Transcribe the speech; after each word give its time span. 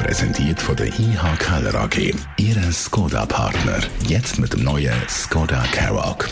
Präsentiert 0.00 0.60
von 0.60 0.76
der 0.76 0.86
IH 0.86 1.36
Keller 1.38 1.74
AG. 1.74 2.14
Ihre 2.38 2.72
Skoda-Partner. 2.72 3.80
Jetzt 4.08 4.38
mit 4.38 4.54
dem 4.54 4.64
neuen 4.64 4.94
Skoda 5.08 5.62
Karoq 5.72 6.26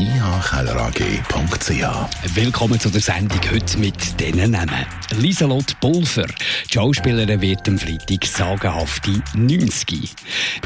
ihkellerag.ch. 0.00 2.34
Willkommen 2.34 2.80
zu 2.80 2.88
der 2.88 3.02
Sendung 3.02 3.40
heute 3.50 3.78
mit 3.78 4.18
diesen 4.18 4.50
Namen. 4.50 4.86
Lieselot 5.18 5.78
Pulver, 5.80 6.26
die 6.26 6.74
Schauspielerin 6.74 7.42
wird 7.42 7.68
am 7.68 7.78
Freitag 7.78 8.24
sagenhafte 8.24 9.22
90. 9.34 10.10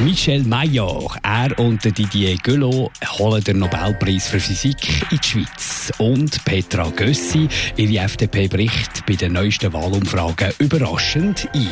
Michel 0.01 0.45
Maillard, 0.45 1.19
er 1.23 1.59
und 1.59 1.85
Didier 1.85 2.37
Guillot 2.39 2.93
holen 3.19 3.43
den 3.43 3.59
Nobelpreis 3.59 4.29
für 4.29 4.41
Physik 4.41 5.03
in 5.11 5.19
die 5.19 5.27
Schweiz. 5.27 5.93
Und 5.99 6.45
Petra 6.45 6.89
Gössi, 6.91 7.49
ihre 7.77 8.05
FDP 8.05 8.47
bricht 8.47 9.05
bei 9.07 9.15
den 9.15 9.33
neuesten 9.33 9.73
Wahlumfragen 9.73 10.53
überraschend 10.59 11.49
ein. 11.55 11.69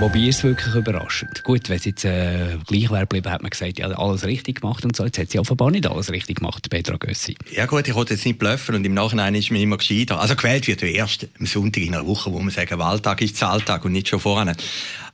Wobei 0.00 0.28
ist 0.28 0.44
wirklich 0.44 0.76
überraschend. 0.76 1.42
Gut, 1.42 1.68
wenn 1.68 1.76
es 1.76 1.84
jetzt 1.84 2.04
äh, 2.04 2.56
gleich 2.68 2.88
wäre 2.88 3.00
geblieben, 3.00 3.32
hat 3.32 3.42
man 3.42 3.50
gesagt, 3.50 3.80
ja, 3.80 3.88
alles 3.88 4.24
richtig 4.24 4.60
gemacht 4.60 4.84
und 4.84 4.94
so. 4.94 5.04
Jetzt 5.04 5.18
hat 5.18 5.30
sie 5.30 5.40
offenbar 5.40 5.72
nicht 5.72 5.88
alles 5.88 6.12
richtig 6.12 6.36
gemacht, 6.36 6.70
Petra 6.70 6.96
Gössi. 6.96 7.36
Ja 7.50 7.66
gut, 7.66 7.88
ich 7.88 7.96
wollte 7.96 8.14
jetzt 8.14 8.24
nicht 8.24 8.38
bluffen 8.38 8.76
und 8.76 8.86
im 8.86 8.94
Nachhinein 8.94 9.34
ist 9.34 9.50
mir 9.50 9.60
immer 9.60 9.76
gescheiter. 9.76 10.20
Also 10.20 10.36
gewählt 10.36 10.68
wird 10.68 10.84
erst 10.84 11.26
am 11.40 11.46
Sonntag 11.46 11.82
in 11.82 11.96
einer 11.96 12.06
Woche, 12.06 12.32
wo 12.32 12.38
man 12.38 12.50
sagen, 12.50 12.78
Wahltag 12.78 13.22
ist 13.22 13.38
Zahltag 13.38 13.84
und 13.84 13.90
nicht 13.90 14.06
schon 14.06 14.20
vorne. 14.20 14.54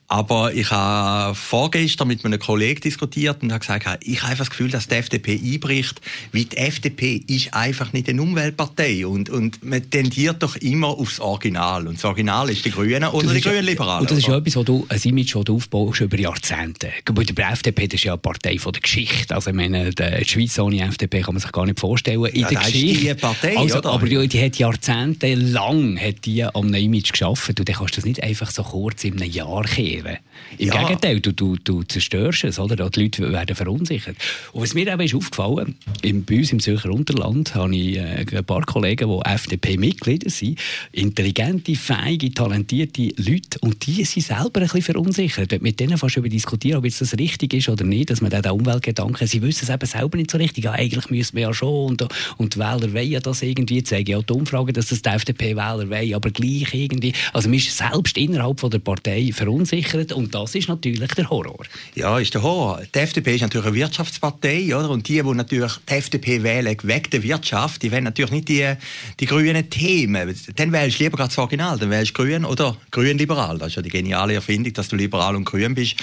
Aber 0.07 0.53
ich 0.53 0.71
habe 0.71 1.35
vorgestern 1.35 2.09
mit 2.09 2.25
einem 2.25 2.39
Kollegen 2.39 2.81
diskutiert 2.81 3.43
und 3.43 3.53
habe 3.53 3.61
gesagt, 3.61 4.05
ich 4.05 4.23
habe 4.23 4.33
einfach 4.33 4.45
das 4.45 4.51
Gefühl, 4.51 4.71
dass 4.71 4.87
die 4.87 4.97
FDP 4.97 5.41
einbricht, 5.43 6.01
weil 6.33 6.45
die 6.45 6.57
FDP 6.59 7.25
ist 7.27 7.55
einfach 7.55 7.93
nicht 7.95 8.09
eine 8.09 8.21
Umweltpartei 8.21 9.07
und, 9.07 9.31
und 9.31 9.65
man 9.65 9.89
tendiert 9.89 10.43
doch 10.43 10.57
immer 10.57 10.89
aufs 10.89 11.21
Original. 11.21 11.87
Und 11.89 11.97
das 11.97 12.05
Original 12.05 12.51
ist 12.51 12.65
die 12.65 12.71
Grünen 12.71 13.05
oder 13.05 13.33
die 13.33 13.41
Grünen 13.41 13.65
Liberalen. 13.65 14.03
Und 14.03 14.11
das 14.11 14.19
ist 14.19 14.29
ja 14.29 14.37
etwas, 14.37 14.57
wo 14.57 14.63
du, 14.63 14.87
ein 14.89 15.01
Image, 15.03 15.35
das 15.35 15.45
du 15.45 15.57
aufbaust 15.57 16.01
über 16.03 16.19
Jahrzehnte. 16.19 16.91
Bei 17.13 17.25
der 17.25 17.51
FDP 17.53 17.89
das 17.89 17.95
ist 17.95 18.05
ja 18.05 18.13
eine 18.13 18.19
Partei 18.19 18.59
von 18.59 18.73
der 18.73 18.83
Geschichte. 18.83 19.35
Also 19.35 19.51
ich 19.51 19.57
meine, 19.57 19.91
die 19.91 20.25
Schweiz 20.27 20.59
ohne 20.59 20.83
FDP 20.83 21.23
kann 21.23 21.35
man 21.35 21.41
sich 21.41 21.53
gar 21.53 21.65
nicht 21.65 21.81
vorstellen. 21.81 22.25
In 22.27 22.43
ja, 22.43 22.49
der 22.49 22.59
Geschichte. 22.61 23.15
Die 23.15 23.21
Partei, 23.21 23.57
also, 23.57 23.79
oder? 23.79 23.91
Aber 23.91 24.07
die, 24.07 24.29
die 24.29 24.45
hat 24.45 24.57
jahrzehntelang 24.59 25.99
hat 25.99 26.27
die 26.27 26.45
an 26.45 26.55
einem 26.55 26.75
Image 26.75 27.13
geschaffen. 27.13 27.55
Und 27.59 27.69
dann 27.69 27.77
kannst 27.77 27.97
du 27.97 28.01
das 28.01 28.05
nicht 28.05 28.23
einfach 28.23 28.51
so 28.51 28.63
kurz 28.63 29.05
in 29.05 29.15
einem 29.21 29.31
Jahr 29.31 29.65
kehren 29.65 30.04
kehren. 30.05 30.19
Im 30.59 30.69
ja. 30.69 30.83
Gegenteil, 30.83 31.21
du, 31.21 31.33
du, 31.33 31.57
du 31.57 31.83
zerstörst 31.83 32.45
es, 32.45 32.59
oder? 32.59 32.89
Die 32.89 33.03
Leute 33.03 33.33
werden 33.33 33.57
verunsichert. 33.57 34.17
Und 34.53 34.63
was 34.63 34.75
mir 34.75 34.87
eben 34.87 35.01
ist 35.01 35.15
aufgefallen, 35.15 35.77
im, 36.03 36.25
bei 36.25 36.39
uns 36.39 36.53
im 36.53 36.61
Zürcher 36.61 36.91
Unterland 36.91 37.55
habe 37.55 37.75
ich 37.75 37.97
äh, 37.97 38.25
ein 38.33 38.45
paar 38.45 38.65
Kollegen, 38.65 39.09
die 39.09 39.29
FDP-Mitglieder 39.29 40.31
sind, 40.31 40.59
intelligente, 40.93 41.75
feige, 41.75 42.33
talentierte 42.33 43.11
Leute, 43.17 43.59
und 43.61 43.87
die 43.87 44.05
sind 44.05 44.23
selber 44.23 44.61
ein 44.61 44.63
bisschen 44.63 44.83
verunsichert. 44.83 45.61
Mit 45.61 45.81
denen 45.81 45.99
fast 45.99 46.17
über 46.17 46.29
diskutieren, 46.29 46.79
ob 46.79 46.85
jetzt 46.85 47.01
das 47.01 47.17
richtig 47.19 47.55
ist 47.55 47.69
oder 47.69 47.85
nicht, 47.85 48.11
dass 48.11 48.21
man 48.21 48.31
den 48.31 48.45
Umweltgedanken, 48.51 49.27
sie 49.27 49.43
wissen 49.43 49.65
es 49.65 49.71
eben 49.71 49.87
selber 49.87 50.17
nicht 50.17 50.31
so 50.31 50.39
richtig. 50.39 50.65
Ja, 50.65 50.73
eigentlich 50.73 51.11
müssen 51.11 51.37
wir 51.37 51.43
ja 51.43 51.55
schon, 51.55 51.91
und, 51.91 52.07
und 52.37 52.55
die 52.55 52.59
Wähler 52.59 52.93
wollen 52.93 53.11
ja 53.11 53.21
das 53.21 53.43
irgendwie, 53.43 53.83
zeigen 53.83 54.11
ja 54.11 54.23
die 54.23 54.33
Umfragen, 54.33 54.73
dass 54.73 54.89
das 54.89 55.03
die 55.03 55.09
FDP-Wähler 55.09 55.91
wollen, 55.91 56.15
aber 56.15 56.31
gleich 56.31 56.73
irgendwie, 56.75 57.13
also 57.33 57.49
man 57.49 57.59
ist 57.59 57.77
selbst 57.77 58.17
innerhalb 58.17 58.61
von 58.61 58.71
der 58.71 58.79
Partei 58.79 59.31
verunsichert 59.33 59.84
und 59.93 60.35
das 60.35 60.55
ist 60.55 60.69
natürlich 60.69 61.13
der 61.13 61.29
Horror. 61.29 61.65
Ja, 61.95 62.19
ist 62.19 62.33
der 62.35 62.43
Horror. 62.43 62.81
Die 62.95 62.99
FDP 62.99 63.35
ist 63.35 63.43
natürlich 63.43 63.67
eine 63.67 63.77
Wirtschaftspartei, 63.77 64.75
oder? 64.75 64.91
Und 64.91 65.09
die, 65.09 65.23
die 65.23 65.35
natürlich 65.35 65.73
die 65.89 65.93
FDP 65.93 66.43
wählen, 66.43 66.77
wegen 66.83 67.11
der 67.11 67.23
Wirtschaft, 67.23 67.83
die 67.83 67.93
wollen 67.93 68.05
natürlich 68.05 68.31
nicht 68.31 68.49
die, 68.49 68.75
die 69.21 69.27
grünen 69.27 69.69
Themen. 69.69 70.35
Dann 70.57 70.73
wählst 70.73 70.99
du 70.99 71.05
lieber 71.05 71.17
das 71.19 71.37
Original, 71.39 71.79
dann 71.79 71.91
wählst 71.91 72.17
du 72.17 72.23
grün 72.23 72.45
oder 72.45 72.77
grün-liberal. 72.91 73.59
Das 73.59 73.69
ist 73.69 73.77
ja 73.77 73.83
die 73.83 73.91
geniale 73.91 74.35
Erfindung, 74.35 74.73
dass 74.73 74.89
du 74.89 74.97
liberal 74.97 75.37
und 75.37 75.45
grün 75.45 75.75
bist, 75.75 75.97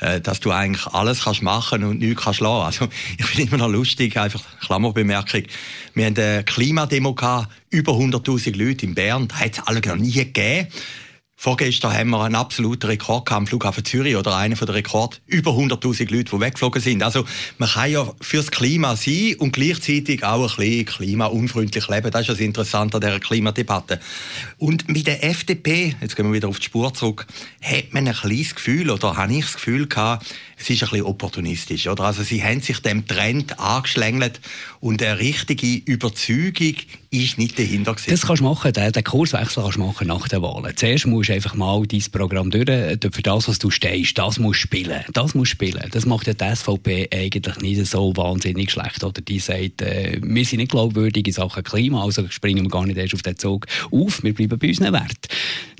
äh, 0.00 0.20
dass 0.20 0.40
du 0.40 0.50
eigentlich 0.50 0.86
alles 0.86 1.24
kannst 1.24 1.42
machen 1.42 1.84
und 1.84 1.98
nichts 1.98 2.22
kannst 2.22 2.40
lassen. 2.40 2.64
Also, 2.64 2.88
ich 3.18 3.26
finde 3.26 3.54
immer 3.54 3.66
noch 3.66 3.72
lustig, 3.72 4.16
einfach 4.16 4.42
Klammerbemerkung. 4.60 5.42
Wir 5.94 6.06
haben 6.06 6.16
eine 6.16 6.44
Klimademo 6.44 7.14
gehabt, 7.14 7.48
über 7.70 7.92
100.000 7.92 8.56
Leute 8.56 8.86
in 8.86 8.94
Bern, 8.94 9.28
das 9.28 9.40
hat 9.40 9.52
es 9.52 9.66
alle 9.66 9.80
noch 9.80 9.96
nie 9.96 10.12
gegeben. 10.12 10.68
Vorgestern 11.38 11.92
haben 11.92 12.10
wir 12.10 12.22
einen 12.22 12.34
absoluten 12.34 12.86
Rekord 12.86 13.30
am 13.30 13.46
Flughafen 13.46 13.84
Zürich 13.84 14.16
oder 14.16 14.34
einen 14.34 14.56
von 14.56 14.64
der 14.64 14.74
Rekord 14.74 15.20
über 15.26 15.50
100.000 15.50 16.10
Leute, 16.10 16.34
die 16.34 16.40
weggeflogen 16.40 16.80
sind. 16.80 17.02
Also 17.02 17.26
man 17.58 17.68
kann 17.68 17.90
ja 17.90 18.10
fürs 18.22 18.50
Klima 18.50 18.96
sein 18.96 19.36
und 19.38 19.52
gleichzeitig 19.52 20.24
auch 20.24 20.50
ein 20.50 20.56
bisschen 20.56 20.86
klimaunfreundlich 20.86 21.88
leben. 21.88 22.10
Das 22.10 22.22
ist 22.22 22.30
das 22.30 22.40
Interessante 22.40 22.96
an 22.96 23.02
dieser 23.02 23.20
Klimadebatte. 23.20 24.00
Und 24.56 24.88
mit 24.88 25.06
der 25.06 25.24
FDP, 25.24 25.94
jetzt 26.00 26.16
gehen 26.16 26.26
wir 26.26 26.32
wieder 26.32 26.48
auf 26.48 26.58
die 26.58 26.64
Spur 26.64 26.94
zurück, 26.94 27.26
hat 27.60 27.92
man 27.92 28.08
ein 28.08 28.14
kleines 28.14 28.54
Gefühl 28.54 28.90
oder 28.90 29.18
habe 29.18 29.34
ich 29.34 29.44
das 29.44 29.54
Gefühl 29.54 29.86
gehabt, 29.86 30.34
es 30.56 30.70
ist 30.70 30.82
ein 30.84 30.88
bisschen 30.88 31.04
opportunistisch, 31.04 31.86
oder? 31.86 32.04
Also 32.04 32.22
sie 32.22 32.42
haben 32.42 32.62
sich 32.62 32.80
dem 32.80 33.06
Trend 33.06 33.60
angeschlängelt 33.60 34.40
und 34.80 35.02
eine 35.02 35.18
richtige 35.18 35.82
Überzeugung 35.84 36.76
ist 37.24 37.38
nicht 37.38 37.58
dahinter 37.58 37.94
gewesen. 37.94 38.10
Das 38.10 38.26
kannst 38.26 38.40
du 38.40 38.44
machen, 38.44 38.72
den, 38.72 38.92
den 38.92 39.04
Kurswechsel 39.04 39.62
kannst 39.62 39.76
du 39.76 39.82
machen 39.82 40.08
nach 40.08 40.28
den 40.28 40.42
Wahlen. 40.42 40.76
Zuerst 40.76 41.06
musst 41.06 41.28
du 41.28 41.34
einfach 41.34 41.54
mal 41.54 41.86
dein 41.86 42.02
Programm 42.12 42.50
durch, 42.50 42.66
für 42.66 43.22
das, 43.22 43.48
was 43.48 43.58
du 43.58 43.70
stehst, 43.70 44.18
das 44.18 44.38
musst 44.38 44.60
du 44.60 44.66
spielen. 44.66 45.04
Das 45.12 45.34
musst 45.34 45.50
spielen. 45.50 45.88
Das 45.90 46.06
macht 46.06 46.26
ja 46.26 46.34
die 46.34 46.56
SVP 46.56 47.08
eigentlich 47.12 47.56
nicht 47.58 47.86
so 47.86 48.16
wahnsinnig 48.16 48.70
schlecht, 48.70 49.02
oder? 49.04 49.20
Die 49.20 49.38
sagt, 49.38 49.82
äh, 49.82 50.20
wir 50.22 50.44
sind 50.44 50.58
nicht 50.58 50.70
glaubwürdig 50.70 51.26
in 51.26 51.32
Sachen 51.32 51.62
Klima, 51.64 52.02
also 52.04 52.28
springen 52.28 52.64
wir 52.64 52.70
gar 52.70 52.86
nicht 52.86 52.98
erst 52.98 53.14
auf 53.14 53.22
den 53.22 53.36
Zug 53.36 53.66
auf, 53.90 54.22
wir 54.22 54.34
bleiben 54.34 54.58
bei 54.58 54.68
unseren 54.68 54.92
Werten 54.92 55.28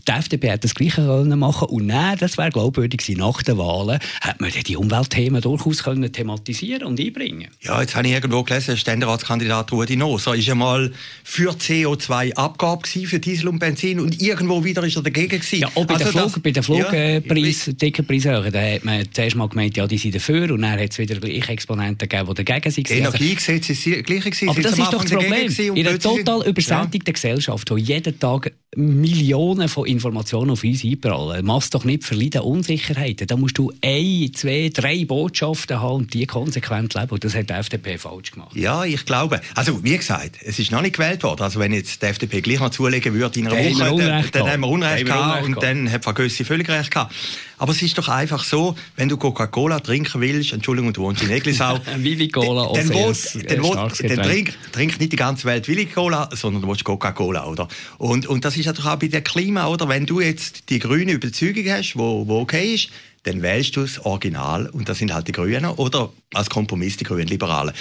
die 0.09 0.13
FDP 0.13 0.53
hat 0.53 0.65
das 0.65 0.75
Gleiche 0.75 1.03
können 1.03 1.39
machen 1.39 1.69
und 1.69 1.89
dann, 1.89 2.19
das 2.19 2.39
wäre 2.39 2.51
glaubwürdig 2.51 3.01
gewesen, 3.01 3.19
nach 3.19 3.43
den 3.43 3.59
Wahlen, 3.59 3.99
hat 4.21 4.41
man 4.41 4.51
die 4.51 4.77
Umweltthemen 4.77 5.41
durchaus 5.41 5.83
können 5.83 6.13
thematisieren 6.13 6.87
und 6.87 7.01
einbringen 7.01 7.49
Ja, 7.63 7.81
jetzt 7.81 7.97
habe 7.97 8.07
ich 8.07 8.15
irgendwo 8.15 8.43
gelesen, 8.43 8.77
Ständeratskandidat 8.77 9.73
Rudi 9.73 9.97
Noser 9.97 10.35
ist 10.35 10.49
einmal 10.49 10.93
für 11.25 11.53
CO2-Abgabe 11.53 12.87
für 12.87 13.19
Diesel 13.19 13.49
und 13.49 13.59
Benzin 13.59 14.01
und 14.01 14.21
irgendwo 14.21 14.63
wieder 14.65 14.85
ist 14.85 14.97
er 14.97 15.03
dagegen 15.03 15.29
gewesen. 15.29 15.61
Ja, 15.61 15.69
auch 15.75 15.85
bei 15.87 15.95
also 15.95 16.05
den 16.05 16.13
Flug, 16.13 16.43
bei 16.43 16.51
den 16.51 16.63
Flugpreis, 16.63 18.25
ja, 18.25 18.51
da 18.51 18.61
hat 18.61 18.85
man 18.85 19.05
zuerst 19.13 19.37
mal 19.37 19.49
gemeint, 19.49 19.77
ja, 19.77 19.87
die 19.87 19.99
sind 19.99 20.15
dafür 20.15 20.51
und 20.53 20.63
dann 20.63 20.79
hat 20.79 20.91
es 20.93 20.99
wieder 20.99 21.17
gleiche 21.17 21.53
Exponenten 21.53 22.09
gegeben, 22.09 22.35
die 22.35 22.45
dagegen 22.45 22.71
sind. 22.71 22.91
Energiegesetz 22.91 23.71
ist 23.71 23.87
das 23.87 24.03
gleiche 24.05 24.31
gewesen. 24.31 24.49
Aber 24.49 24.61
das 24.61 24.79
ist 24.79 24.93
doch 24.93 25.03
das 25.03 25.13
Problem. 25.13 25.77
In 25.77 25.87
einer 25.87 25.99
total 25.99 26.47
übersättigten 26.47 27.09
ja. 27.09 27.13
Gesellschaft, 27.13 27.71
wo 27.71 27.77
jeden 27.77 28.19
Tag 28.19 28.53
Millionen 28.77 29.69
von 29.69 29.87
Informationen 29.87 30.51
auf 30.51 30.63
uns 30.63 30.85
einprallen. 30.85 31.45
Machst 31.45 31.75
doch 31.75 31.85
nicht 31.85 32.05
verleiden 32.05 32.43
Unsicherheiten. 32.43 33.27
Da 33.27 33.37
musst 33.37 33.59
du 33.59 33.73
ein, 33.83 34.31
zwei, 34.35 34.71
drei 34.73 35.05
Botschaften 35.05 35.81
haben 35.81 35.97
und 35.97 36.15
die 36.15 36.27
konsequent 36.27 36.95
leben. 36.95 37.11
Und 37.11 37.25
das 37.25 37.35
hat 37.35 37.49
die 37.49 37.55
FDP 37.55 37.99
falsch 37.99 38.33
gemacht. 38.33 38.55
Ja, 38.55 38.85
ich 38.85 39.05
glaube. 39.07 39.41
Also, 39.55 39.83
wie 39.83 39.97
gesagt, 39.97 40.37
es 40.45 40.59
ist 40.59 40.71
noch 40.71 40.83
nicht 40.83 40.97
gewählt 40.97 41.23
worden. 41.23 41.43
Also, 41.43 41.59
wenn 41.59 41.73
jetzt 41.73 42.03
die 42.03 42.07
FDP 42.07 42.43
gleich 42.43 42.61
noch 42.61 42.71
zulegen 42.71 43.15
würde 43.15 43.41
in 43.41 43.49
einer 43.49 43.91
Woche, 43.91 44.05
dann, 44.05 44.25
dann 44.33 44.49
haben 44.51 44.61
wir 44.61 44.69
Unrecht 44.69 45.07
gehabt 45.07 45.45
und 45.45 45.63
dann 45.63 45.91
hat 45.91 46.05
Frau 46.05 46.13
Gössi 46.13 46.45
völlig 46.45 46.69
recht 46.69 46.91
gehabt. 46.91 47.15
Aber 47.59 47.73
es 47.73 47.81
ist 47.83 47.97
doch 47.97 48.09
einfach 48.09 48.45
so, 48.45 48.77
wenn 48.97 49.09
du 49.09 49.17
Coca-Cola 49.17 49.81
trinken 49.81 50.21
willst, 50.21 50.53
Entschuldigung, 50.53 50.93
du 50.93 51.03
wohnst 51.03 51.23
in 51.23 51.31
Eglisau. 51.31 51.79
Willi 51.97 52.29
Cola, 52.29 52.71
dann, 52.73 52.89
dann, 52.89 53.91
dann, 54.09 54.23
trink, 54.23 54.55
trink 54.73 55.01
nicht 55.01 55.13
die 55.13 55.17
ganze 55.17 55.45
Welt 55.45 55.67
Willi 55.69 55.87
Cola, 55.87 56.29
sondern 56.35 56.63
du 56.63 56.69
willst 56.69 56.85
Coca-Cola, 56.85 57.47
oder? 57.47 57.69
Und, 57.99 58.27
und 58.27 58.45
das 58.45 58.57
ist 58.57 58.67
ja 58.67 58.73
doch 58.73 58.87
auch 58.87 58.97
bei 58.97 59.09
dem 59.09 59.25
Klima, 59.25 59.67
oder? 59.69 59.89
Wenn 59.89 60.07
du 60.07 60.21
jetzt 60.21 60.69
die 60.69 60.79
grüne 60.79 61.13
Überzeugung 61.13 61.65
hast, 61.69 61.97
wo, 61.97 62.29
wo 62.29 62.41
okay 62.41 62.75
ist, 62.75 62.91
dann 63.23 63.43
wählst 63.43 63.77
du 63.77 63.81
das 63.81 64.05
Original 64.05 64.69
und 64.69 64.89
das 64.89 64.99
sind 64.99 65.13
halt 65.13 65.27
die 65.27 65.33
Grünen 65.33 65.67
oder 65.67 66.13
als 66.35 66.51
Kompromiss 66.51 66.97
die 66.97 67.05
Grünen 67.05 67.27
Liberalen 67.27 67.75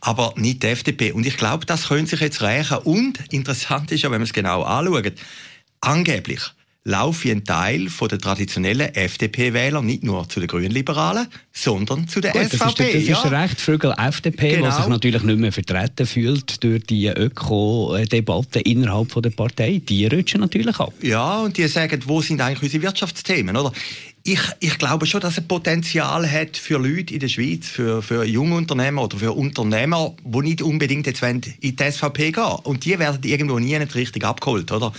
aber 0.00 0.32
nicht 0.36 0.62
die 0.62 0.68
FDP. 0.68 1.10
Und 1.10 1.26
ich 1.26 1.36
glaube, 1.36 1.66
das 1.66 1.88
könnte 1.88 2.10
sich 2.10 2.20
jetzt 2.20 2.40
rächen. 2.40 2.78
Und 2.78 3.18
interessant 3.32 3.90
ist 3.90 4.02
ja, 4.02 4.10
wenn 4.10 4.20
man 4.20 4.26
es 4.26 4.32
genau 4.32 4.62
anschaut, 4.62 5.14
angeblich 5.80 6.40
laufe 6.84 7.30
ein 7.30 7.44
Teil 7.44 7.88
von 7.88 8.08
der 8.08 8.18
traditionellen 8.18 8.94
FDP-Wähler 8.94 9.82
nicht 9.82 10.04
nur 10.04 10.28
zu 10.28 10.40
den 10.40 10.46
Grünliberalen, 10.46 11.26
sondern 11.52 12.08
zu 12.08 12.20
der 12.20 12.32
Gut, 12.32 12.44
SVP. 12.44 12.58
Das 12.58 12.68
ist, 12.68 12.94
das 12.94 13.06
ja. 13.08 13.24
ist 13.24 13.30
recht 13.30 13.60
Vögel 13.60 13.94
FDP, 13.96 14.56
genau. 14.56 14.68
was 14.68 14.76
sich 14.78 14.86
natürlich 14.86 15.22
nicht 15.22 15.38
mehr 15.38 15.52
vertreten 15.52 16.06
fühlt 16.06 16.62
durch 16.64 16.84
die 16.84 17.08
Öko-Debatte 17.08 18.60
innerhalb 18.60 19.12
von 19.12 19.22
der 19.22 19.30
Partei. 19.30 19.82
Die 19.86 20.06
rutschen 20.06 20.40
natürlich 20.40 20.78
ab. 20.78 20.94
Ja, 21.02 21.40
und 21.40 21.56
die 21.56 21.68
sagen, 21.68 22.00
wo 22.06 22.22
sind 22.22 22.40
eigentlich 22.40 22.62
unsere 22.62 22.82
Wirtschaftsthemen, 22.84 23.56
oder? 23.56 23.72
ich, 24.28 24.40
ich 24.60 24.78
glaube 24.78 25.06
schon, 25.06 25.20
dass 25.20 25.38
es 25.38 25.46
Potenzial 25.46 26.30
hat 26.30 26.56
für 26.56 26.78
Leute 26.78 27.14
in 27.14 27.20
der 27.20 27.28
Schweiz, 27.28 27.66
für, 27.66 28.02
für 28.02 28.24
junge 28.24 28.56
Unternehmer 28.56 29.04
oder 29.04 29.16
für 29.16 29.32
Unternehmer, 29.32 30.14
die 30.22 30.38
nicht 30.40 30.62
unbedingt 30.62 31.06
jetzt 31.06 31.22
in 31.22 31.40
die 31.40 31.76
SVP 31.76 32.32
gehen 32.32 32.44
Und 32.64 32.84
die 32.84 32.98
werden 32.98 33.20
irgendwo 33.22 33.58
nie 33.58 33.78
nicht 33.78 33.94
richtig 33.94 34.24
abgeholt, 34.24 34.70
oder? 34.70 34.92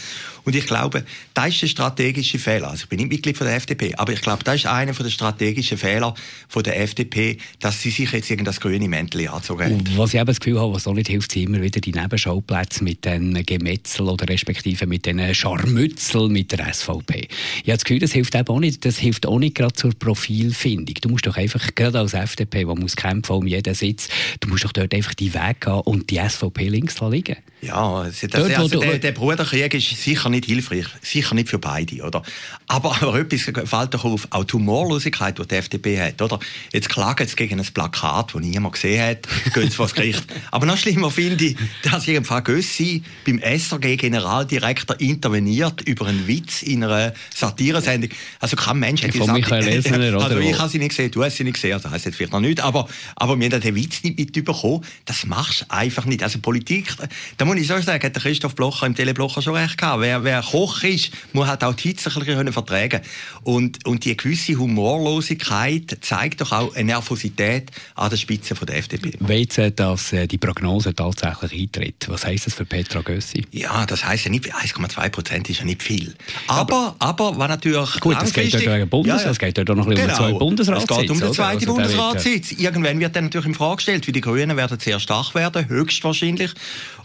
Und 0.50 0.56
ich 0.56 0.66
glaube, 0.66 1.04
das 1.36 1.50
ist 1.50 1.62
der 1.62 1.68
strategische 1.68 2.40
Fehler. 2.40 2.72
Also 2.72 2.86
ich 2.86 2.90
bin 2.90 2.98
nicht 2.98 3.12
Mitglied 3.12 3.38
von 3.38 3.46
der 3.46 3.56
FDP, 3.56 3.94
aber 3.94 4.13
ich 4.13 4.22
glaube, 4.24 4.44
das 4.44 4.56
ist 4.56 4.66
einer 4.66 4.94
der 4.94 5.10
strategischen 5.12 5.78
Fehler 5.78 6.16
von 6.48 6.63
der 6.63 6.81
FDP, 6.81 7.38
dass 7.60 7.84
sie 7.84 7.92
sich 7.92 8.12
jetzt 8.12 8.34
das 8.44 8.60
grüne 8.60 8.90
Mäntel 8.90 9.28
anzogen 9.28 9.66
haben. 9.66 9.84
Was 9.96 10.16
ich 10.16 10.19
eben 10.19 10.25
das 10.25 10.40
Gefühl 10.40 10.60
habe, 10.60 10.74
was 10.74 10.88
auch 10.88 10.96
nicht 10.96 11.07
hilft, 11.07 11.34
sind 11.34 11.44
immer 11.44 11.62
wieder 11.62 11.80
die 11.80 11.92
Nebenschauplätze 11.92 12.84
mit 12.84 13.06
den 13.06 13.46
Gemetzel 13.46 14.10
oder 14.10 14.28
respektive 14.28 14.88
mit 14.88 15.06
den 15.06 15.36
Scharmützel 15.36 16.30
mit 16.30 16.52
der 16.52 16.74
SVP. 16.74 17.28
Ich 17.63 17.69
habe 17.69 17.78
das 17.78 17.84
Gefühl, 17.84 18.00
das 18.00 18.12
hilft 18.12 18.34
eben 18.34 18.48
auch 18.48 18.60
nicht, 18.60 18.84
das 18.86 18.98
hilft 18.98 19.28
auch 19.28 19.38
nicht 19.38 19.54
gerade 19.54 19.75
zur 19.75 19.94
Profilfindung. 19.94 20.95
Du 21.00 21.10
musst 21.10 21.28
doch 21.28 21.38
einfach, 21.38 21.75
gerade 21.75 22.00
als 22.00 22.16
FDP, 22.16 22.62
die 22.62 22.66
muss 22.66 22.95
kämpfen 22.95 23.34
um 23.34 23.45
jeden 23.45 23.75
Sitz, 23.75 24.10
du 24.40 24.50
musst 24.50 24.66
doch 24.66 24.72
dort 24.72 24.95
einfach 24.95 25.13
die 25.13 25.31
Weg 25.31 25.62
gehen 25.62 25.74
und 25.74 26.10
die 26.10 26.18
SVP 26.18 26.69
links 26.69 27.00
liegen. 27.02 27.38
Ja, 27.62 28.06
das, 28.06 28.22
dort, 28.22 28.57
also, 28.57 28.80
der, 28.80 29.00
der 29.00 29.12
Bruderkrieg 29.12 29.74
ist 29.74 30.02
sicher 30.02 30.30
nicht 30.30 30.38
hilfreich, 30.45 30.86
sicher 31.01 31.36
nicht 31.36 31.50
für 31.50 31.59
beide, 31.59 32.03
oder? 32.03 32.24
Aber, 32.68 32.95
aber 33.01 33.19
etwas 33.19 33.41
fällt 33.69 33.94
doch 33.94 34.06
auf, 34.06 34.27
auch 34.31 34.44
die 34.44 34.53
Humorlosigkeit, 34.53 35.38
die 35.38 35.47
die 35.47 35.56
FDP 35.56 36.00
hat, 36.00 36.21
oder? 36.21 36.39
Jetzt 36.71 36.89
klagen 36.89 37.27
sie 37.27 37.36
gegen 37.36 37.59
ein 37.59 37.65
Plakat, 37.65 38.33
das 38.33 38.41
niemand 38.41 38.74
gesehen 38.74 39.01
hat, 39.01 39.27
gehen 39.53 39.69
sie 39.69 39.75
vor 39.75 39.86
das 39.86 39.95
Gericht. 39.95 40.25
Aber 40.51 40.65
noch 40.65 40.77
schlimmer 40.77 41.12
finde 41.12 41.45
ich, 41.45 41.57
dass 41.83 42.07
irgendwann 42.07 42.44
Gössi 42.44 43.03
beim 43.25 43.39
SRG-Generaldirektor 43.39 45.00
interveniert 45.00 45.81
über 45.81 46.07
einen 46.07 46.27
Witz 46.27 46.62
in 46.63 46.83
einer 46.83 47.13
Satiresendung. 47.35 48.09
Also 48.39 48.56
kein 48.56 48.80
Mensch 48.80 49.03
hat 49.03 49.13
Von 49.15 49.31
Michael 49.31 49.80
oder? 50.15 50.25
Also 50.25 50.39
ich 50.39 50.57
habe 50.57 50.69
sie 50.69 50.80
nicht 50.80 50.89
gesehen, 50.89 51.12
du 51.12 51.24
hast 51.24 51.38
sie 51.38 51.44
nicht 51.44 51.56
gesehen, 51.56 51.74
also 51.74 51.89
heisst 51.89 52.06
jetzt 52.06 52.15
vielleicht 52.15 52.33
noch 52.33 52.39
nicht, 52.39 52.59
aber, 52.59 52.88
aber 53.15 53.39
wir 53.39 53.50
haben 53.50 53.62
den 53.62 53.75
Witz 53.75 54.03
nicht 54.03 54.18
mitbekommen. 54.18 54.83
Das 55.06 55.25
machst 55.25 55.62
du 55.62 55.65
einfach 55.69 56.06
nicht. 56.06 56.24
Also 56.24 56.39
Politik, 56.39 56.94
da 57.38 57.45
muss 57.45 57.57
ich 57.57 57.68
so 57.68 57.80
sagen, 57.80 58.03
hat 58.03 58.15
der 58.15 58.21
Christoph 58.21 58.56
Blocher 58.56 58.85
im 58.85 58.95
Teleblocher 58.95 59.42
schon 59.42 59.56
recht 59.56 59.77
gehabt. 59.77 60.01
Wer, 60.01 60.19
wer 60.24 60.42
Koch 60.42 60.83
ist, 60.83 61.12
muss 61.33 61.48
halt 61.48 61.63
auch 61.63 61.74
die 61.74 61.89
Hitze 61.89 62.10
ein 62.10 62.25
bisschen 62.25 62.54
vertragen 62.54 63.01
und, 63.44 63.86
und 63.86 64.06
die 64.06 64.16
gewisse 64.16 64.56
Humorlosigkeit 64.56 65.98
zeigt 66.01 66.42
doch 66.42 66.51
auch 66.51 66.75
eine 66.75 66.86
Nervosität 66.86 67.71
an 67.95 68.10
der 68.10 68.18
Spitze 68.18 68.56
von 68.56 68.66
der 68.68 68.77
FDP. 68.77 69.13
Weißt 69.19 69.80
dass 69.80 70.13
äh, 70.13 70.27
die 70.27 70.38
Prognose 70.38 70.94
tatsächlich 70.94 71.62
eintritt? 71.62 72.07
Was 72.07 72.25
heisst 72.25 72.48
das 72.48 72.54
für 72.54 72.66
Petra 72.66 73.01
Gössi? 73.01 73.45
Ja, 73.51 73.86
das 73.86 74.06
heisst 74.06 74.25
ja 74.25 74.31
nicht, 74.31 74.54
1,2 74.54 75.10
Prozent 75.10 75.50
ist 75.50 75.60
ja 75.60 75.66
nicht 75.66 75.83
viel. 75.83 76.16
Aber, 76.48 76.95
aber, 77.00 77.30
aber 77.30 77.38
war 77.38 77.48
natürlich 77.48 78.00
Gut, 78.00 78.18
es 78.21 78.33
geht 78.33 78.54
dort 78.54 78.81
um 78.81 78.89
Bundes, 78.89 79.21
ja, 79.21 79.25
ja. 79.25 79.31
es 79.31 79.39
geht 79.39 79.57
dort 79.57 79.69
noch 79.69 79.88
ein 79.88 79.94
bisschen 79.94 80.07
genau. 80.07 80.24
um 80.24 80.31
zwei 80.31 80.39
Bundesratssitze. 80.39 80.94
Es 80.94 81.01
geht 81.01 81.12
um 81.12 81.19
den 81.19 81.33
zweiten 81.33 81.60
also 81.60 81.74
Bundesratssitz. 81.74 82.51
Irgendwann 82.54 83.00
wird 83.00 83.16
dann 83.16 83.25
natürlich 83.25 83.48
in 83.48 83.56
Frage 83.56 83.77
gestellt, 83.77 84.07
wie 84.07 84.12
die 84.12 84.21
Grünen 84.21 84.57
werden 84.57 84.80
sehr 84.80 85.00
stark 85.00 85.36
werden, 85.36 85.68
höchstwahrscheinlich. 85.68 86.51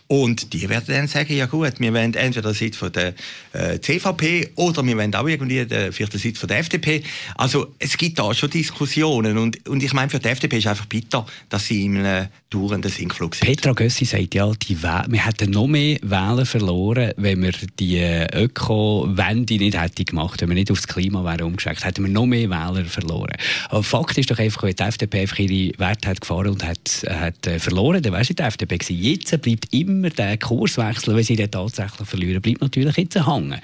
Und 0.06 0.52
die 0.52 0.68
werden 0.68 0.84
dann 0.88 1.08
sagen, 1.08 1.34
ja 1.34 1.46
gut, 1.46 1.80
wir 1.80 1.94
wollen 1.94 2.12
entweder 2.12 2.50
den 2.50 2.54
Sitz 2.54 2.76
von 2.76 2.92
der 2.92 3.14
äh, 3.54 3.80
CVP 3.80 4.50
oder 4.56 4.84
wir 4.84 4.98
wollen 4.98 5.14
auch 5.14 5.26
irgendwie 5.26 5.64
den, 5.64 5.92
vielleicht 5.92 6.12
den 6.12 6.20
Sitz 6.20 6.38
von 6.38 6.48
der 6.48 6.58
FDP. 6.58 7.02
Also 7.36 7.74
es 7.78 7.96
gibt 7.96 8.18
da 8.18 8.34
schon 8.34 8.50
Diskussionen 8.50 9.38
und, 9.38 9.66
und 9.66 9.82
ich 9.82 9.94
meine, 9.94 10.10
für 10.10 10.18
die 10.18 10.28
FDP 10.28 10.58
ist 10.58 10.66
einfach 10.66 10.84
bitter, 10.86 11.24
dass 11.48 11.66
sie 11.66 11.86
in 11.86 11.96
einem 11.96 12.28
dauernden 12.50 12.90
Sinkflug 12.90 13.34
sind. 13.34 13.46
Petra 13.46 13.72
Gössi 13.72 14.04
sagt 14.04 14.34
ja, 14.34 14.52
die 14.52 14.82
wir 14.82 15.26
hätten 15.26 15.50
noch 15.50 15.66
mehr 15.66 15.98
Wähler 16.02 16.44
verloren, 16.44 17.12
wenn 17.16 17.42
wir 17.42 17.52
die 17.78 17.96
äh, 17.96 18.26
Öko-Wende 18.44 19.54
nicht 19.56 19.80
hätten 19.80 20.04
gemacht, 20.04 20.42
wenn 20.42 20.50
wir 20.50 20.54
nicht 20.54 20.70
aufs 20.70 20.86
Klima 20.86 21.24
wären 21.24 21.46
umgeschickt, 21.46 21.82
hätten 21.82 22.04
wir 22.04 22.12
noch 22.12 22.26
mehr 22.26 22.50
Wähler 22.50 22.84
verloren. 22.84 23.36
Aber 23.70 23.82
Fakt 23.82 24.18
ist 24.18 24.30
doch 24.30 24.38
einfach, 24.38 24.64
wenn 24.64 24.76
die 24.76 24.82
FDP 24.82 25.22
einfach 25.22 25.38
ihre 25.38 25.78
Werte 25.78 26.10
hat 26.10 26.20
gefahren 26.20 26.48
und 26.48 26.62
hat, 26.62 27.06
hat 27.08 27.46
äh, 27.46 27.58
verloren, 27.58 28.02
dann 28.02 28.12
wäre 28.12 28.24
sie 28.24 28.34
die 28.34 28.42
FDP 28.42 28.76
gewesen. 28.76 29.02
Jetzt 29.02 29.40
bleibt 29.40 29.72
immer 29.72 29.93
immer 29.94 30.10
den 30.10 30.38
Kurswechsel, 30.38 31.14
wenn 31.14 31.24
sie 31.24 31.36
den 31.36 31.50
tatsächlich 31.50 32.08
verlieren, 32.08 32.42
bleibt 32.42 32.60
natürlich 32.60 32.96
jetzt 32.96 33.26
hängen. 33.26 33.60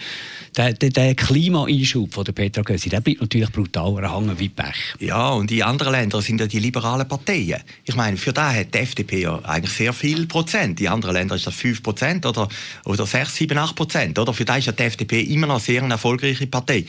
Der, 0.56 0.72
der, 0.72 0.90
der 0.90 1.14
Klimaeinschub 1.14 2.12
von 2.12 2.24
der 2.24 2.32
Petra 2.32 2.62
Gössi, 2.62 2.88
der 2.88 3.00
bleibt 3.00 3.20
natürlich 3.20 3.50
brutal 3.50 4.10
hängen 4.10 4.38
wie 4.38 4.48
Pech. 4.48 4.94
Ja, 4.98 5.30
und 5.30 5.50
in 5.50 5.62
anderen 5.62 5.92
Ländern 5.92 6.22
sind 6.22 6.40
ja 6.40 6.46
die 6.46 6.58
liberalen 6.58 7.06
Parteien. 7.06 7.60
Ich 7.84 7.94
meine, 7.94 8.16
für 8.16 8.32
da 8.32 8.52
hat 8.52 8.74
die 8.74 8.78
FDP 8.78 9.22
ja 9.22 9.38
eigentlich 9.44 9.72
sehr 9.72 9.92
viel 9.92 10.26
Prozent. 10.26 10.80
In 10.80 10.88
anderen 10.88 11.14
Ländern 11.14 11.36
ist 11.36 11.46
das 11.46 11.54
5 11.54 11.82
Prozent 11.82 12.26
oder, 12.26 12.48
oder 12.84 13.06
6, 13.06 13.34
7, 13.34 13.56
8 13.56 13.76
Prozent. 13.76 14.18
Oder? 14.18 14.32
Für 14.32 14.44
da 14.44 14.56
ist 14.56 14.66
ja 14.66 14.72
die 14.72 14.82
FDP 14.82 15.20
immer 15.22 15.46
noch 15.46 15.60
sehr 15.60 15.82
eine 15.82 15.94
erfolgreiche 15.94 16.46
Partei. 16.46 16.84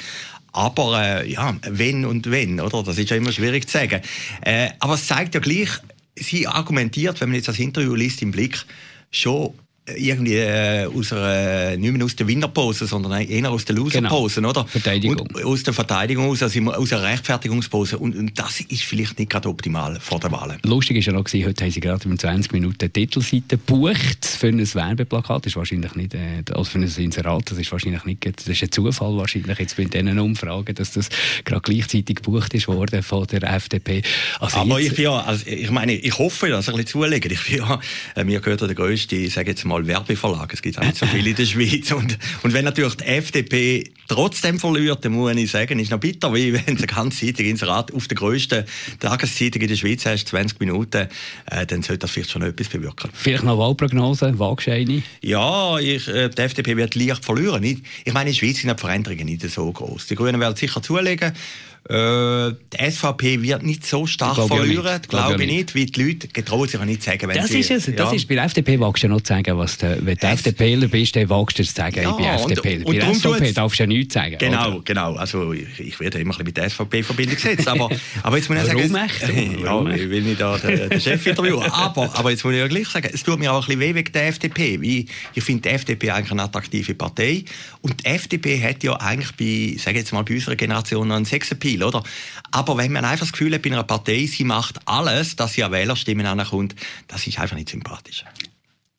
Aber 0.53 1.01
äh, 1.01 1.31
ja, 1.31 1.55
wenn 1.69 2.05
und 2.05 2.29
wenn, 2.29 2.59
oder? 2.59 2.83
Das 2.83 2.97
ist 2.97 3.09
ja 3.09 3.15
immer 3.15 3.31
schwierig 3.31 3.67
zu 3.67 3.77
sagen. 3.77 4.01
Äh, 4.41 4.69
aber 4.79 4.95
es 4.95 5.07
zeigt 5.07 5.33
ja 5.33 5.39
gleich, 5.39 5.69
sie 6.15 6.47
argumentiert, 6.47 7.21
wenn 7.21 7.29
man 7.29 7.35
jetzt 7.35 7.47
das 7.47 7.59
Interview 7.59 7.95
liest 7.95 8.21
im 8.21 8.31
Blick, 8.31 8.65
schon 9.11 9.53
irgendwie 9.87 10.35
äh, 10.35 10.85
aus 10.85 11.11
einer, 11.11 11.75
nicht 11.75 11.91
mehr 11.91 12.05
aus 12.05 12.15
der 12.15 12.27
Winnerpose, 12.27 12.85
sondern 12.85 13.21
eher 13.21 13.49
aus 13.49 13.65
der 13.65 13.75
Loserpose, 13.75 14.35
genau. 14.35 14.49
oder? 14.51 14.65
Verteidigung. 14.65 15.19
Und 15.19 15.43
aus 15.43 15.63
der 15.63 15.73
Verteidigung 15.73 16.29
aus, 16.29 16.43
also 16.43 16.71
aus 16.71 16.93
einer 16.93 17.03
Rechtfertigungspose. 17.03 17.97
Und, 17.97 18.15
und, 18.15 18.37
das 18.37 18.59
ist 18.61 18.83
vielleicht 18.83 19.17
nicht 19.17 19.31
gerade 19.31 19.49
optimal 19.49 19.99
vor 19.99 20.19
der 20.19 20.31
Wahl. 20.31 20.57
Lustig 20.63 20.97
ist 20.97 21.07
ja 21.07 21.13
noch 21.13 21.23
gewesen, 21.23 21.47
heute 21.47 21.63
haben 21.63 21.71
sie 21.71 21.79
gerade 21.79 22.07
mit 22.07 22.21
20 22.21 22.51
Minuten 22.53 22.93
Titelseite 22.93 23.57
gebucht 23.57 24.25
für 24.25 24.47
ein 24.47 24.59
Werbeplakat. 24.59 25.45
Das 25.45 25.53
ist 25.53 25.57
wahrscheinlich 25.57 25.95
nicht, 25.95 26.13
äh, 26.13 26.43
also 26.51 26.65
für 26.65 26.77
ein 26.77 26.83
Inserat, 26.83 27.49
das 27.49 27.57
ist 27.57 27.71
wahrscheinlich 27.71 28.05
nicht, 28.05 28.23
das 28.23 28.47
ist 28.47 28.61
ein 28.61 28.71
Zufall 28.71 29.17
wahrscheinlich 29.17 29.57
jetzt 29.57 29.77
bei 29.77 29.85
diesen 29.85 30.19
Umfragen, 30.19 30.75
dass 30.75 30.91
das 30.91 31.09
gerade 31.43 31.61
gleichzeitig 31.61 32.17
gebucht 32.17 32.53
ist 32.53 32.67
worden 32.67 33.01
von 33.01 33.25
der 33.27 33.43
FDP. 33.43 34.03
Also 34.39 34.57
Aber 34.57 34.79
ich 34.79 34.93
bin 34.93 35.05
ja, 35.05 35.21
also 35.21 35.45
ich 35.47 35.71
meine, 35.71 35.93
ich 35.93 36.17
hoffe, 36.19 36.49
dass 36.49 36.65
sie 36.65 36.71
ein 36.71 36.77
bisschen 36.77 37.01
zulegen. 37.01 37.31
Ich 37.31 37.47
bin 37.47 37.57
ja, 37.57 37.79
äh, 38.15 38.23
mir 38.23 38.39
gehört 38.39 38.61
der 38.61 38.75
grösste, 38.75 39.15
ich 39.15 39.33
sage 39.33 39.49
jetzt 39.49 39.65
mal, 39.65 39.70
mal 39.71 39.87
Werbeverlag. 39.87 40.53
Es 40.53 40.61
gibt 40.61 40.77
auch 40.77 40.83
nicht 40.83 40.97
so 40.97 41.05
viele 41.05 41.29
in 41.29 41.35
der 41.35 41.45
Schweiz. 41.45 41.91
Und, 41.91 42.17
und 42.43 42.53
wenn 42.53 42.65
natürlich 42.65 42.95
die 42.95 43.05
FDP 43.05 43.91
trotzdem 44.07 44.59
verliert, 44.59 45.03
dann 45.05 45.13
muss 45.13 45.35
ich 45.35 45.49
sagen, 45.49 45.79
ist 45.79 45.91
noch 45.91 45.99
bitter, 45.99 46.33
wie 46.33 46.53
wenn 46.53 46.77
sie 46.77 46.85
ganz 46.85 47.19
Zeitung 47.19 47.45
Inserat 47.45 47.93
auf 47.93 48.07
der 48.07 48.17
grössten 48.17 48.65
Tageszeitung 48.99 49.61
in 49.61 49.67
der 49.69 49.75
Schweiz 49.75 50.05
hast, 50.05 50.27
20 50.27 50.59
Minuten, 50.59 51.07
äh, 51.45 51.65
dann 51.65 51.81
sollte 51.81 51.99
das 51.99 52.11
vielleicht 52.11 52.31
schon 52.31 52.41
etwas 52.41 52.67
bewirken. 52.67 53.09
Vielleicht 53.13 53.43
noch 53.43 53.57
Wahlprognose, 53.57 54.37
Waagscheine? 54.37 55.03
Ja, 55.21 55.79
ich, 55.79 56.07
äh, 56.07 56.29
die 56.29 56.41
FDP 56.41 56.75
wird 56.77 56.95
leicht 56.95 57.23
verlieren. 57.23 57.63
Ich, 57.63 57.79
ich 58.03 58.13
meine, 58.13 58.29
in 58.29 58.35
der 58.35 58.39
Schweiz 58.39 58.61
sind 58.61 58.71
die 58.71 58.79
Veränderungen 58.79 59.25
nicht 59.25 59.49
so 59.49 59.71
groß. 59.71 60.07
Die 60.07 60.15
Grünen 60.15 60.39
werden 60.39 60.55
sicher 60.55 60.81
zulegen. 60.81 61.33
Äh, 61.89 62.53
die 62.71 62.91
SVP 62.91 63.41
wird 63.41 63.63
nicht 63.63 63.87
so 63.87 64.05
stark 64.05 64.35
glaube 64.35 64.55
verlieren, 64.55 65.01
glaube 65.07 65.43
ich 65.43 65.51
nicht, 65.51 65.75
weil 65.75 65.87
die 65.87 66.03
Leute 66.03 66.27
getrauen 66.27 66.67
sich 66.67 66.79
auch 66.79 66.85
nicht 66.85 67.01
sagen, 67.01 67.27
wenn 67.27 67.35
das 67.35 67.47
sie... 67.47 67.59
Ist 67.59 67.71
es, 67.71 67.87
ja. 67.87 67.93
Das 67.93 68.13
ist, 68.13 68.27
bei 68.27 68.35
der 68.35 68.43
FDP 68.45 68.79
wagst 68.79 69.01
du 69.01 69.07
ja 69.07 69.13
noch 69.13 69.25
sagen, 69.25 69.57
was 69.57 69.79
du, 69.79 69.97
wenn 70.05 70.15
du 70.15 70.27
FDPler 70.27 70.87
bist, 70.87 71.15
dann 71.15 71.27
wagst 71.29 71.57
du 71.57 71.63
es 71.63 71.73
sagen, 71.73 71.95
ja, 72.03 72.11
ich 72.11 72.15
bin 72.17 72.25
FDP. 72.25 72.83
bei 72.85 72.93
der 72.93 73.15
SVP 73.15 73.51
darfst 73.53 73.79
du 73.79 73.83
ja 73.83 73.87
nichts 73.87 74.13
sagen. 74.13 74.35
Genau, 74.37 74.75
oder? 74.75 74.81
genau. 74.85 75.15
Also 75.15 75.53
ich, 75.53 75.79
ich 75.79 75.99
werde 75.99 76.19
immer 76.19 76.37
ein 76.37 76.45
bisschen 76.45 76.45
mit 76.45 76.57
der 76.57 76.69
SVP 76.69 77.01
Verbindung 77.01 77.35
gesetzt, 77.35 77.67
aber, 77.67 77.89
aber 78.23 78.37
jetzt 78.37 78.47
muss 78.47 78.59
ich 78.59 78.65
sagen... 78.65 79.59
Warum 79.63 79.87
ja, 79.89 79.95
ich 79.95 80.09
will 80.09 80.21
nicht 80.21 80.39
da 80.39 80.57
den, 80.59 80.87
den 80.87 81.01
Chef 81.01 81.25
interviewen, 81.25 81.63
aber, 81.63 82.15
aber 82.15 82.29
jetzt 82.29 82.43
muss 82.43 82.53
ich 82.53 82.59
ja 82.59 82.67
gleich 82.67 82.89
sagen, 82.89 83.09
es 83.11 83.23
tut 83.23 83.39
mir 83.39 83.51
auch 83.51 83.63
ein 83.63 83.65
bisschen 83.65 83.79
weh 83.79 83.95
wegen 83.95 84.11
der 84.13 84.27
FDP, 84.27 84.79
weil 84.79 85.05
ich 85.33 85.43
finde 85.43 85.63
die 85.63 85.69
FDP 85.69 86.11
eigentlich 86.11 86.31
eine 86.31 86.43
attraktive 86.43 86.93
Partei 86.93 87.43
und 87.81 87.99
die 88.01 88.05
FDP 88.05 88.61
hat 88.61 88.83
ja 88.83 88.93
eigentlich 88.97 89.31
bei, 89.35 89.77
sage 89.81 89.97
jetzt 89.97 90.13
mal, 90.13 90.23
bei 90.23 90.35
unserer 90.35 90.55
Generation 90.55 91.07
noch 91.07 91.15
einen 91.15 91.25
Sexappeal, 91.25 91.70
oder? 91.79 92.03
Aber 92.51 92.77
wenn 92.77 92.91
man 92.91 93.05
einfach 93.05 93.25
das 93.25 93.31
Gefühl 93.31 93.53
hat, 93.53 93.61
bei 93.61 93.71
einer 93.71 93.83
Partei, 93.83 94.25
sie 94.25 94.43
macht 94.43 94.79
alles, 94.85 95.35
dass 95.35 95.53
sie 95.53 95.63
an 95.63 95.71
Wählerstimmen 95.71 96.25
ankommt, 96.25 96.75
das 97.07 97.27
ist 97.27 97.39
einfach 97.39 97.55
nicht 97.55 97.69
sympathisch. 97.69 98.25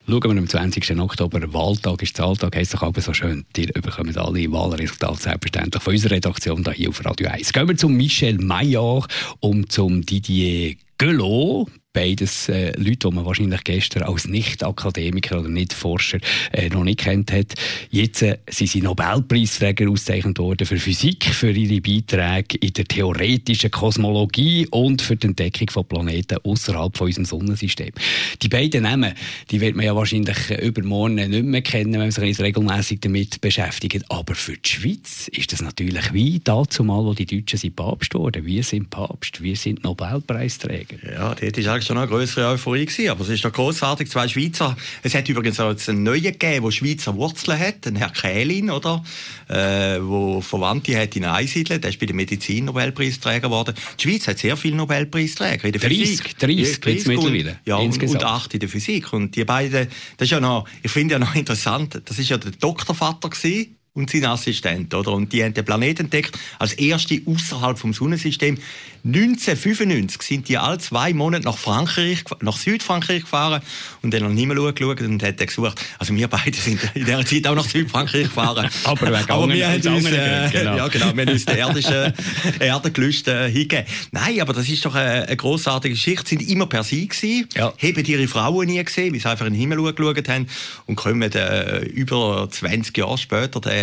Schauen 0.09 0.23
wir 0.23 0.31
am 0.31 0.49
20. 0.49 0.99
Oktober, 0.99 1.41
Wahltag 1.53 2.03
ist 2.03 2.17
Zahltag, 2.17 2.57
heisst 2.57 2.75
doch 2.75 2.83
aber 2.83 3.01
so 3.01 3.15
schön. 3.15 3.45
Ihr 3.57 3.69
bekommt 3.69 4.19
alle 4.19 4.51
Wahlresultate 4.51 5.23
selbstverständlich 5.23 5.81
von 5.83 5.93
unserer 5.95 6.17
Redaktion 6.17 6.65
hier 6.75 6.89
auf 6.89 7.05
Radio 7.05 7.29
1. 7.29 7.53
Gehen 7.53 7.69
wir 7.69 7.77
zum 7.77 7.95
Michel 7.95 8.39
Maillard 8.39 9.07
und 9.39 9.71
zum 9.71 10.03
Didier 10.05 10.75
Gelot. 10.99 11.69
Beides 11.95 12.49
äh, 12.49 12.73
Leute, 12.79 13.09
die 13.09 13.15
man 13.15 13.27
wahrscheinlich 13.27 13.65
gestern 13.65 14.05
als 14.05 14.27
Nicht-Akademiker 14.27 15.41
oder 15.41 15.51
Nicht-Forscher 15.51 16.19
äh, 16.53 16.71
noch 16.71 16.85
nicht 16.85 17.01
kennt 17.01 17.31
hat. 17.31 17.53
Jetzt 17.91 18.23
äh, 18.23 18.39
sind 18.49 18.71
sie 18.71 18.81
Nobelpreisträger 18.81 19.91
ausgezeichnet 19.91 20.39
worden 20.39 20.67
für 20.67 20.79
Physik, 20.79 21.27
für 21.27 21.51
ihre 21.51 21.83
Beiträge 21.83 22.57
in 22.59 22.73
der 22.73 22.87
theoretischen 22.87 23.71
Kosmologie 23.71 24.67
und 24.71 25.03
für 25.03 25.17
die 25.17 25.27
Entdeckung 25.27 25.69
von 25.69 25.85
Planeten 25.85 26.39
außerhalb 26.43 26.97
von 26.97 27.09
unserem 27.09 27.27
Sonnensystem. 27.27 27.93
Die 28.41 28.49
beiden 28.49 28.85
Namen, 28.85 29.13
die 29.51 29.61
wird 29.61 29.77
man 29.77 29.85
ja 29.85 29.95
wahrscheinlich 29.95 30.51
übermorgen 30.63 31.17
nicht 31.17 31.45
mehr 31.45 31.61
kennen, 31.61 31.93
wenn 31.93 32.01
man 32.01 32.11
sich 32.11 32.41
regelmäßig 32.41 33.01
damit 33.01 33.41
beschäftigt. 33.43 34.05
Aber 34.09 34.35
für 34.35 34.57
die 34.57 34.69
Schweiz 34.69 35.29
ist 35.29 35.53
das 35.53 35.61
natürlich 35.61 36.13
wie 36.15 36.41
dazu 36.43 36.85
mal, 36.85 37.05
wo 37.05 37.13
die 37.13 37.27
Deutschen 37.27 37.59
sind 37.59 37.77
Papst 37.77 38.15
wurden. 38.15 38.47
Wir 38.47 38.63
sind 38.63 38.89
Papst, 38.89 39.43
wir 39.43 39.57
sind 39.57 39.85
Nobelpreisträger. 39.85 40.97
Ja, 41.13 41.35
das 41.35 41.43
ist 41.43 41.69
Tag 41.83 41.87
schon 41.87 41.99
eine 41.99 42.07
größere 42.07 42.47
Euphorie 42.49 42.87
gewesen, 42.87 43.11
aber 43.11 43.23
es 43.23 43.29
ist 43.29 43.45
doch 43.45 43.53
großartig. 43.53 44.09
Zwei 44.09 44.29
Schweizer. 44.29 44.77
Es 45.03 45.15
hat 45.15 45.29
übrigens 45.29 45.59
auch 45.61 45.71
jetzt 45.71 45.89
einen 45.89 46.03
neuen 46.03 46.23
gegeben, 46.23 46.65
der 46.65 46.71
Schweizer 46.71 47.15
Wurzeln 47.17 47.59
hat, 47.59 47.85
den 47.85 47.97
Herr 47.97 48.11
Kählin, 48.11 48.71
oder? 48.71 49.03
Äh, 49.49 49.99
wo 50.01 50.41
Verwandte 50.41 50.99
hat 50.99 51.17
in 51.17 51.25
Einsiedeln. 51.25 51.81
Der 51.81 51.91
ist 51.91 51.99
bei 51.99 52.07
der 52.07 52.15
Medizin 52.15 52.67
Nobelpreisträger 52.67 53.49
geworden. 53.49 53.75
Die 53.99 54.09
Schweiz 54.09 54.29
hat 54.29 54.39
sehr 54.39 54.57
viele 54.57 54.77
Nobelpreisträger 54.77 55.65
in 55.65 55.73
der 55.73 55.81
30, 55.81 55.99
Physik. 55.99 56.39
30 56.39 56.81
gibt's 56.81 57.07
mittlerweile, 57.07 57.59
Ja, 57.65 57.77
und, 57.77 57.87
insgesamt. 57.87 58.23
und 58.23 58.29
acht 58.29 58.55
in 58.55 58.61
der 58.61 58.69
Physik. 58.69 59.13
Und 59.13 59.35
die 59.37 59.45
beiden, 59.45 59.89
das 60.17 60.27
ist 60.27 60.31
ja 60.31 60.41
noch, 60.41 60.67
ich 60.83 60.91
finde 60.91 61.15
ja 61.15 61.19
noch 61.19 61.35
interessant, 61.35 62.01
das 62.05 62.19
ist 62.19 62.29
ja 62.29 62.39
der 62.39 62.53
Doktorvater 62.53 63.29
gewesen 63.29 63.77
und 63.95 64.11
sein 64.11 64.25
Assistent, 64.25 64.95
oder? 64.95 65.13
Und 65.13 65.33
die 65.33 65.45
haben 65.45 65.53
den 65.53 65.65
Planeten 65.65 66.05
entdeckt 66.05 66.39
als 66.59 66.73
erste 66.73 67.21
außerhalb 67.27 67.79
vom 67.79 67.93
Sonnensystem. 67.93 68.57
1995 69.05 70.23
sind 70.23 70.49
die 70.49 70.57
alle 70.57 70.79
zwei 70.79 71.13
Monate 71.13 71.45
nach 71.45 71.59
Frankreich, 71.59 72.23
nach 72.41 72.57
Südfrankreich 72.57 73.23
gefahren 73.23 73.61
und 74.01 74.15
dann 74.15 74.23
an 74.23 74.31
den 74.31 74.39
Himmel 74.39 74.73
geschaut 74.73 75.01
und 75.01 75.23
hat 75.23 75.39
gesucht. 75.39 75.85
Also 75.99 76.15
wir 76.15 76.29
beide 76.29 76.57
sind 76.57 76.81
in 76.95 77.05
dieser 77.05 77.27
Zeit 77.27 77.47
auch 77.49 77.55
nach 77.57 77.69
Südfrankreich 77.69 78.25
gefahren. 78.25 78.71
Aber 78.85 79.01
wegen 79.09 79.31
Aber 79.31 79.49
wir 79.53 79.69
haben 79.69 79.75
uns, 79.87 80.07
äh, 80.07 80.49
genau. 80.53 80.77
ja 80.77 80.89
genau, 80.89 81.15
wir 81.17 81.27
haben 81.27 81.33
uns 81.33 81.45
den 81.45 81.59
irdischen 81.59 82.15
Erdengelüst 82.61 83.29
äh, 83.29 83.51
hingegeben. 83.51 83.87
Nein, 84.13 84.41
aber 84.41 84.53
das 84.53 84.69
ist 84.69 84.85
doch 84.87 84.95
eine, 84.95 85.27
eine 85.27 85.37
grossartige 85.37 85.95
Geschichte. 85.95 86.29
Sie 86.29 86.37
sind 86.37 86.49
immer 86.49 86.67
per 86.67 86.85
se 86.85 87.05
gewesen, 87.05 87.49
Ja. 87.57 87.73
haben 87.77 88.05
ihre 88.05 88.29
Frauen 88.29 88.69
nie 88.69 88.83
gesehen, 88.83 89.13
weil 89.13 89.21
sie 89.21 89.29
einfach 89.29 89.47
in 89.47 89.53
den 89.53 89.61
Himmel 89.61 89.93
geschaut 89.93 90.29
haben 90.29 90.47
und 90.87 90.95
kommen 90.95 91.31
äh, 91.33 91.81
über 91.87 92.49
20 92.49 92.97
Jahre 92.97 93.19
später 93.19 93.61
den 93.61 93.82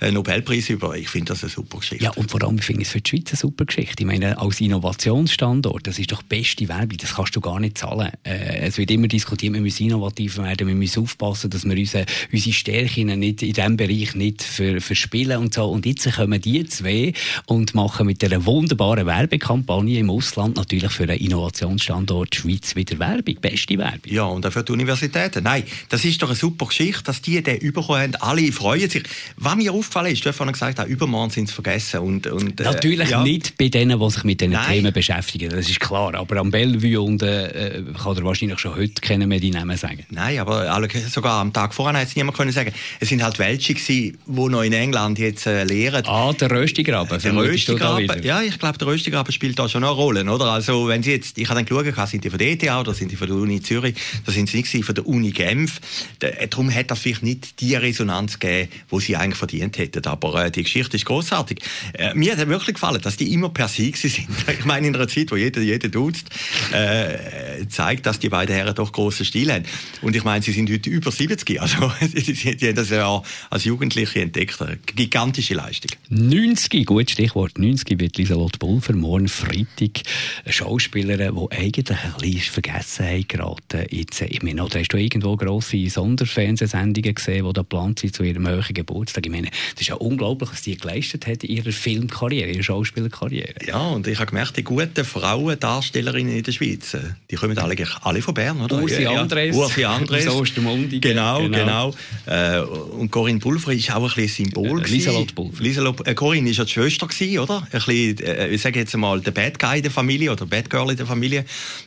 äh, 0.00 0.10
Nobelpreis 0.12 0.68
über. 0.70 0.96
Ich 0.96 1.08
finde 1.08 1.32
das 1.32 1.42
eine 1.42 1.50
super 1.50 1.78
Geschichte. 1.78 2.04
Ja, 2.04 2.10
und 2.12 2.30
vor 2.30 2.42
allem 2.42 2.58
finde 2.58 2.82
ich 2.82 2.88
es 2.88 2.92
für 2.92 3.00
die 3.00 3.10
Schweiz 3.10 3.30
eine 3.30 3.36
super 3.36 3.64
Geschichte. 3.64 4.02
Ich 4.02 4.06
meine, 4.06 4.38
als 4.38 4.60
Innovationsstandort, 4.60 5.86
das 5.86 5.98
ist 5.98 6.12
doch 6.12 6.22
beste 6.22 6.68
Werbung, 6.68 6.96
das 6.98 7.14
kannst 7.14 7.34
du 7.36 7.40
gar 7.40 7.60
nicht 7.60 7.78
zahlen. 7.78 8.12
Äh, 8.24 8.66
es 8.66 8.78
wird 8.78 8.90
immer 8.90 9.08
diskutiert, 9.08 9.52
wir 9.52 9.60
müssen 9.60 9.86
innovativ 9.86 10.38
werden, 10.38 10.66
wir 10.66 10.74
müssen 10.74 11.02
aufpassen, 11.02 11.50
dass 11.50 11.64
wir 11.64 11.76
unsere, 11.76 12.06
unsere 12.32 12.52
Stärken 12.52 13.18
nicht 13.18 13.42
in 13.42 13.52
diesem 13.52 13.76
Bereich 13.76 14.14
nicht 14.14 14.42
ver, 14.42 14.80
verspielen 14.80 15.38
und 15.38 15.54
so. 15.54 15.64
Und 15.64 15.86
jetzt 15.86 16.10
kommen 16.12 16.40
die 16.40 16.64
zwei 16.66 17.12
und 17.46 17.74
machen 17.74 18.06
mit 18.06 18.22
einer 18.24 18.44
wunderbaren 18.46 19.06
Werbekampagne 19.06 19.98
im 19.98 20.10
Ausland 20.10 20.56
natürlich 20.56 20.90
für 20.92 21.04
einen 21.04 21.18
Innovationsstandort 21.18 22.34
Schweiz 22.34 22.76
wieder 22.76 22.98
Werbung, 22.98 23.36
beste 23.40 23.78
Werbung. 23.78 24.00
Ja, 24.06 24.24
und 24.24 24.46
auch 24.46 24.52
für 24.52 24.62
die 24.62 24.72
Universitäten. 24.72 25.44
Nein, 25.44 25.64
das 25.88 26.04
ist 26.04 26.22
doch 26.22 26.28
eine 26.28 26.36
super 26.36 26.66
Geschichte, 26.66 27.04
dass 27.04 27.22
die 27.22 27.42
den 27.42 27.58
bekommen 27.72 28.00
haben. 28.00 28.14
Alle 28.16 28.52
freuen 28.52 28.88
sich. 28.88 29.04
Was 29.42 29.56
mir 29.56 29.72
aufgefallen 29.72 30.12
ist, 30.12 30.22
du 30.24 30.28
hast 30.28 30.36
vorhin 30.36 30.52
gesagt, 30.52 30.78
auch 30.80 30.86
übermorgen 30.86 31.30
sind 31.30 31.48
sie 31.48 31.54
vergessen. 31.54 32.00
Und, 32.00 32.26
und, 32.26 32.60
äh, 32.60 32.64
Natürlich 32.64 33.08
ja. 33.08 33.22
nicht 33.22 33.56
bei 33.56 33.68
denen, 33.68 33.98
die 33.98 34.10
sich 34.10 34.22
mit 34.24 34.40
diesen 34.40 34.52
Nein. 34.52 34.68
Themen 34.70 34.92
beschäftigen, 34.92 35.48
das 35.50 35.68
ist 35.68 35.80
klar. 35.80 36.14
Aber 36.14 36.36
am 36.36 36.50
Bellevue 36.50 37.00
und, 37.00 37.22
äh, 37.22 37.82
kann 38.02 38.16
er 38.16 38.24
wahrscheinlich 38.24 38.58
schon 38.58 38.76
heute 38.76 39.00
kennen 39.00 39.30
wir 39.30 39.40
die 39.40 39.50
Namen 39.50 39.78
sagen. 39.78 40.04
Nein, 40.10 40.38
aber 40.40 40.70
alle, 40.70 40.88
sogar 41.08 41.40
am 41.40 41.52
Tag 41.54 41.72
vorher 41.72 41.98
hat 41.98 42.08
es 42.08 42.16
niemand 42.16 42.36
können 42.36 42.52
sagen. 42.52 42.72
Es 43.00 43.08
sind 43.08 43.22
halt 43.22 43.38
welche 43.38 43.72
gewesen, 43.74 44.18
die 44.26 44.48
noch 44.48 44.62
in 44.62 44.74
England 44.74 45.18
jetzt 45.18 45.46
äh, 45.46 45.64
lehren. 45.64 46.04
Ah, 46.06 46.32
der 46.34 46.50
Röstigraben. 46.50 47.18
Der 47.18 47.34
Röstigraben, 47.34 48.22
ja, 48.22 48.42
ich 48.42 48.58
glaube, 48.58 48.76
der 48.76 48.88
Röstigraben 48.88 49.32
spielt 49.32 49.58
da 49.58 49.68
schon 49.70 49.84
eine 49.84 49.92
Rolle, 49.92 50.24
oder? 50.30 50.46
Also, 50.52 50.86
wenn 50.88 51.02
Sie 51.02 51.12
jetzt, 51.12 51.38
ich 51.38 51.48
habe 51.48 51.64
dann 51.64 51.84
geschaut, 51.84 52.08
sind 52.10 52.24
die 52.24 52.28
von 52.30 52.38
der 52.38 52.50
ETH 52.50 52.62
oder 52.64 52.92
sind 52.92 53.10
die 53.10 53.16
von 53.16 53.26
der 53.26 53.36
Uni 53.38 53.62
Zürich, 53.62 53.94
da 54.26 54.32
sind 54.32 54.50
sie 54.50 54.58
nicht 54.58 54.84
von 54.84 54.94
der 54.94 55.06
Uni 55.06 55.30
Genf. 55.30 55.80
Da- 56.18 56.28
äh, 56.28 56.46
Darum 56.48 56.70
hat 56.74 56.90
das 56.90 56.98
vielleicht 56.98 57.22
nicht 57.22 57.60
die 57.60 57.74
Resonanz 57.74 58.38
gegeben, 58.38 58.68
wo 58.90 59.00
sie 59.00 59.16
eigentlich 59.16 59.29
verdient 59.32 59.78
hätten. 59.78 60.04
Aber 60.06 60.46
äh, 60.46 60.50
die 60.50 60.62
Geschichte 60.62 60.96
ist 60.96 61.04
großartig. 61.04 61.60
Äh, 61.94 62.14
mir 62.14 62.36
hat 62.36 62.48
wirklich 62.48 62.74
gefallen, 62.74 63.00
dass 63.00 63.16
die 63.16 63.32
immer 63.32 63.48
per 63.48 63.68
gewesen 63.68 64.08
sind. 64.10 64.28
Ich 64.58 64.64
meine, 64.64 64.86
in 64.88 64.94
einer 64.94 65.08
Zeit, 65.08 65.30
wo 65.30 65.36
jeder, 65.36 65.60
jeder 65.60 65.88
duzt, 65.88 66.26
äh, 66.72 67.66
zeigt, 67.68 68.06
dass 68.06 68.18
die 68.18 68.28
beiden 68.28 68.54
Herren 68.54 68.74
doch 68.74 68.92
grossen 68.92 69.24
Stil 69.24 69.52
haben. 69.52 69.64
Und 70.02 70.16
ich 70.16 70.24
meine, 70.24 70.42
sie 70.42 70.52
sind 70.52 70.70
heute 70.70 70.90
über 70.90 71.10
70. 71.10 71.60
Also, 71.60 71.92
sie, 72.00 72.34
sie, 72.34 72.56
die 72.56 72.68
haben 72.68 72.74
das 72.74 72.90
ja 72.90 73.22
als 73.50 73.64
Jugendliche 73.64 74.20
entdeckt. 74.20 74.60
Eine 74.60 74.78
gigantische 74.78 75.54
Leistung. 75.54 75.90
90, 76.08 76.86
gut 76.86 77.10
Stichwort 77.10 77.58
90 77.58 77.98
wird 78.00 78.16
Lieselotte 78.16 78.58
Pulver 78.58 78.94
morgen 78.94 79.28
Freitag 79.28 80.02
eine 80.44 80.52
Schauspielerin, 80.52 81.34
die 81.34 81.56
eigentlich 81.56 81.90
ein 81.90 82.12
bisschen 82.14 82.32
in 82.32 82.40
Vergessenheit 82.40 83.28
geraten. 83.28 83.86
Jetzt, 83.90 84.20
ich 84.20 84.42
meine, 84.42 84.62
hast 84.62 84.88
du 84.88 84.96
irgendwo 84.96 85.36
grosse 85.36 85.88
Sonderfernsehsendungen 85.88 87.14
gesehen, 87.14 87.46
die 87.46 87.52
da 87.52 87.62
geplant 87.62 88.00
sind 88.00 88.14
zu 88.14 88.22
ihrem 88.22 88.48
höheren 88.48 88.74
Geburtstag? 88.74 89.19
Ich 89.26 89.32
meine, 89.32 89.48
das 89.74 89.80
ist 89.82 89.88
ja 89.88 89.94
unglaublich, 89.96 90.50
was 90.50 90.62
die 90.62 90.76
geleistet 90.76 91.26
hat 91.26 91.44
in 91.44 91.56
ihrer 91.56 91.72
Filmkarriere, 91.72 92.50
ihrer 92.50 92.62
Schauspielerkarriere. 92.62 93.54
Ja, 93.66 93.78
und 93.88 94.06
ich 94.06 94.18
habe 94.18 94.26
gemerkt, 94.28 94.56
die 94.56 94.62
guten 94.64 95.04
Frauendarstellerinnen 95.04 96.36
in 96.36 96.42
der 96.42 96.52
Schweiz, 96.52 96.94
äh, 96.94 97.00
die 97.30 97.36
kommen 97.36 97.56
alle, 97.58 97.72
eigentlich 97.72 97.90
alle 98.02 98.22
von 98.22 98.34
Bern, 98.34 98.60
oder? 98.60 98.80
Ursi 98.80 99.02
ja. 99.02 99.12
Andres. 99.12 99.54
Ursi 99.56 99.84
Andres. 99.84 100.26
Aus 100.28 100.34
Ostermundigen. 100.34 101.00
Genau, 101.00 101.42
Genau. 101.42 101.58
genau. 101.58 101.94
Äh, 102.26 102.60
und 102.60 103.10
Corinne 103.10 103.38
Pulver 103.40 103.72
ist 103.72 103.90
auch 103.94 104.02
ein 104.02 104.14
bisschen 104.14 104.46
Symbol. 104.46 104.82
Äh. 104.82 104.86
Lieselotte 104.88 105.34
Pulver. 105.34 105.62
Lieselotte- 105.62 106.06
äh, 106.06 106.14
Corinne 106.14 106.50
ist 106.50 106.56
ja 106.58 106.64
die 106.64 106.70
Schwester 106.72 107.06
gewesen, 107.06 107.38
oder? 107.38 107.58
Ein 107.62 107.70
bisschen, 107.70 108.18
äh, 108.20 108.48
ich 108.48 108.62
sage 108.62 108.78
jetzt 108.78 108.96
mal, 108.96 109.20
der 109.20 109.30
Bad 109.32 109.58
Guy 109.58 109.76
in 109.78 109.82
der 109.82 109.90
Familie 109.90 110.32
oder 110.32 110.46
Bad 110.46 110.70
Girl 110.70 110.90
in 110.90 110.96
der 110.96 111.06
Familie. 111.06 111.44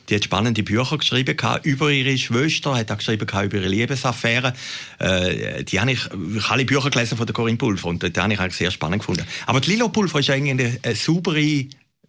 Die 0.08 0.14
hat 0.16 0.24
spannende 0.24 0.62
Bücher 0.62 0.98
geschrieben 0.98 1.36
über 1.62 1.90
ihre 1.90 2.16
Schwester, 2.18 2.74
hat 2.76 2.90
auch 2.90 2.98
geschrieben 2.98 3.26
über 3.28 3.56
ihre 3.56 3.68
Liebesaffäre. 3.68 4.52
Äh, 4.98 5.64
die 5.64 5.80
habe 5.80 5.92
ich, 5.92 5.98
ich 6.04 6.42
habe 6.44 6.50
alle 6.54 6.64
Bücher 6.64 6.90
gelesen 6.90 7.16
von 7.16 7.23
der 7.26 7.34
Corinne 7.34 7.58
Pulver 7.58 7.88
und 7.88 8.02
die 8.02 8.20
habe 8.20 8.32
ich 8.32 8.40
eigentlich 8.40 8.56
sehr 8.56 8.70
spannend 8.70 9.00
gefunden. 9.00 9.26
Aber 9.46 9.60
die 9.60 9.70
Lilo 9.70 9.88
Pulver 9.88 10.20
ist 10.20 10.30
eigentlich 10.30 10.66
eine, 10.66 10.78
eine 10.82 10.94
saubere 10.94 11.66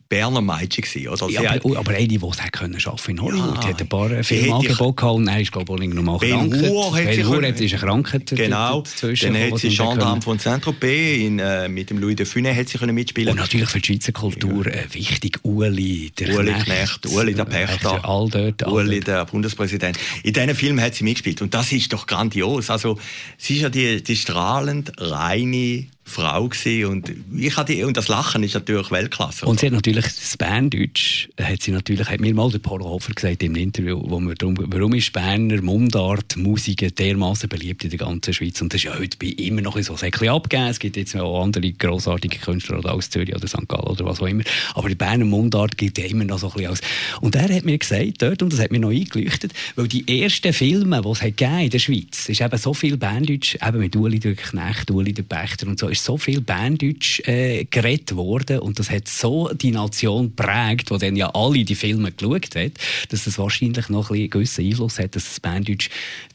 Berner 0.07 0.41
Mädchen 0.41 0.83
gewesen, 0.83 1.07
oder? 1.07 1.29
Ja, 1.29 1.41
Sie 1.41 1.49
hat- 1.49 1.65
aber, 1.65 1.79
aber 1.79 1.91
eine, 1.93 2.07
die 2.07 2.15
es 2.15 2.51
können 2.51 2.79
schaffen 2.79 3.11
in 3.11 3.21
Hollywood, 3.21 3.55
Ja. 3.55 3.61
die 3.61 3.67
hat 3.69 3.81
ein 3.81 3.89
paar 3.89 4.09
hätte- 4.09 4.53
angeboten 4.53 4.95
gehabt 4.95 5.15
und 5.15 5.27
er 5.27 5.41
ist, 5.41 5.51
glaube 5.51 5.75
ich, 5.83 5.89
auch 5.89 5.93
noch 5.95 6.03
mal 6.03 6.17
Ben 6.19 6.49
krank. 6.51 6.55
Hur 6.69 6.93
hat 6.95 7.01
sie 7.13 7.17
Ben 7.21 7.27
Hur 7.27 7.43
hat- 7.47 7.59
ist 7.59 7.75
Krankheit 7.75 8.25
Genau, 8.27 8.81
dazwischen. 8.81 9.33
dann 9.33 9.51
hat 9.51 9.59
sie 9.59 9.69
Gendarme 9.69 10.21
von 10.21 10.37
Saint-Tropez 10.37 11.17
in, 11.19 11.39
äh, 11.39 11.67
mit 11.67 11.89
dem 11.89 11.97
Louis 11.97 12.15
de 12.15 12.25
Funès 12.25 12.55
hat 12.55 12.69
sie 12.69 12.77
können 12.77 12.93
mitspielen. 12.93 13.31
Und 13.31 13.37
natürlich 13.39 13.69
für 13.69 13.79
die 13.79 13.87
Schweizer 13.93 14.11
Kultur 14.11 14.67
äh, 14.67 14.83
wichtig, 14.91 15.39
Uli, 15.43 16.11
der 16.19 16.37
Uli 16.37 16.53
Knecht, 16.53 17.07
Uli 17.07 17.33
der 17.33 17.47
äh, 17.47 17.65
Pächter, 17.65 18.05
all 18.07 18.29
dort. 18.29 18.63
all 18.63 18.73
Uli 18.73 18.99
der 18.99 19.25
Bundespräsident. 19.25 19.97
In 20.23 20.33
diesen 20.33 20.53
Film 20.55 20.79
hat 20.79 20.93
sie 20.95 21.03
mitgespielt 21.03 21.41
und 21.41 21.53
das 21.53 21.71
ist 21.71 21.91
doch 21.91 22.05
grandios. 22.05 22.69
Also 22.69 22.99
sie 23.37 23.55
ist 23.55 23.61
ja 23.63 23.69
die, 23.69 24.03
die 24.03 24.15
strahlend 24.15 24.91
reine 24.97 25.87
Frau 26.07 26.47
gewesen 26.47 26.85
und 26.85 27.11
ich 27.35 27.57
hatte 27.57 27.85
und 27.85 27.97
das 27.97 28.07
Lachen 28.07 28.43
ist 28.43 28.53
natürlich 28.53 28.91
Weltklasse. 28.91 29.45
Und 29.45 29.59
sie 29.59 29.65
hat 29.65 29.73
natürlich 29.73 30.05
das 30.05 30.37
Berndeutsch, 30.37 31.27
hat 31.41 31.63
sie 31.63 31.71
natürlich, 31.71 32.07
hat 32.07 32.21
mir 32.21 32.33
mal 32.33 32.49
der 32.51 32.59
Paul 32.59 32.81
Hofer 32.83 33.11
gesagt 33.11 33.41
im 33.41 33.55
Interview, 33.55 34.01
wo 34.05 34.19
wir 34.19 34.35
drum, 34.35 34.55
warum 34.57 34.93
ist 34.93 35.11
Berner 35.11 35.61
Mundart, 35.63 36.37
Musik 36.37 36.95
dermaßen 36.95 37.49
beliebt 37.49 37.83
in 37.83 37.89
der 37.89 37.99
ganzen 37.99 38.33
Schweiz? 38.33 38.61
Und 38.61 38.71
das 38.71 38.81
ist 38.81 38.83
ja 38.83 38.97
heute 38.97 39.17
bei 39.17 39.27
immer 39.27 39.61
noch 39.61 39.81
so 39.81 39.95
ein 39.95 40.29
abgegeben. 40.29 40.67
Es 40.67 40.79
gibt 40.79 40.95
jetzt 40.95 41.15
auch 41.15 41.43
andere 41.43 41.71
grossartige 41.71 42.37
Künstler 42.37 42.79
oder 42.79 42.93
aus 42.93 43.09
Zürich 43.09 43.35
oder 43.35 43.47
St. 43.47 43.67
Gallen 43.67 43.87
oder 43.87 44.05
was 44.05 44.21
auch 44.21 44.27
immer. 44.27 44.43
Aber 44.75 44.87
die 44.87 44.95
Berner 44.95 45.25
Mundart 45.25 45.75
gilt 45.75 45.97
ja 45.97 46.05
immer 46.05 46.23
noch 46.23 46.37
so 46.37 46.47
ein 46.47 46.53
bisschen 46.53 46.69
als. 46.69 46.81
Und 47.21 47.35
er 47.35 47.53
hat 47.53 47.65
mir 47.65 47.79
gesagt 47.79 48.21
dort, 48.21 48.43
und 48.43 48.53
das 48.53 48.59
hat 48.59 48.71
mir 48.71 48.79
noch 48.79 48.91
eingeleuchtet, 48.91 49.53
weil 49.75 49.87
die 49.87 50.21
ersten 50.21 50.53
Filme, 50.53 51.01
die 51.01 51.09
es 51.09 51.21
hat 51.21 51.41
in 51.41 51.69
der 51.71 51.79
Schweiz, 51.79 52.29
ist 52.29 52.41
eben 52.41 52.57
so 52.57 52.75
viel 52.75 52.95
Berndeutsch, 52.95 53.55
eben 53.55 53.79
mit 53.79 53.95
Uli 53.95 54.19
der 54.19 54.35
Knecht, 54.35 54.91
Uli 54.91 55.11
der 55.11 55.23
Pächter 55.23 55.67
und 55.67 55.79
so, 55.79 55.94
ist 55.95 56.05
so 56.05 56.17
viel 56.17 56.41
Berndeutsch 56.41 57.21
äh, 57.27 57.65
geredet 57.65 58.15
worden 58.15 58.59
und 58.59 58.79
das 58.79 58.89
hat 58.89 59.07
so 59.07 59.49
die 59.53 59.71
Nation 59.71 60.35
prägt, 60.35 60.91
wo 60.91 60.97
dann 60.97 61.15
ja 61.15 61.29
alle 61.33 61.63
die 61.63 61.75
Filme 61.75 62.11
geschaut 62.11 62.55
hat, 62.55 62.73
dass 63.09 63.25
das 63.25 63.37
wahrscheinlich 63.37 63.89
noch 63.89 64.11
ein 64.11 64.29
gewissen 64.29 64.65
Einfluss 64.65 64.99
hat, 64.99 65.15
dass 65.15 65.25
das 65.25 65.39
Berndeutsch 65.39 65.89